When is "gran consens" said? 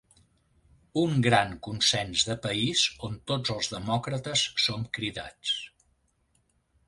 1.27-2.23